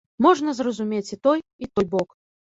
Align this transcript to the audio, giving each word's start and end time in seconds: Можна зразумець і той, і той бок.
Можна 0.25 0.53
зразумець 0.59 1.11
і 1.13 1.17
той, 1.27 1.43
і 1.65 1.67
той 1.75 1.85
бок. 1.93 2.17